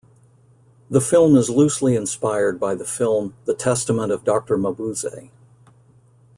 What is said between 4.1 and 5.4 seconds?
of Doctor Mabuse.